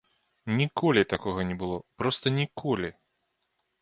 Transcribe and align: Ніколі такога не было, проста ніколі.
Ніколі 0.61 1.03
такога 1.13 1.45
не 1.49 1.55
было, 1.61 1.77
проста 2.03 2.25
ніколі. 2.39 2.89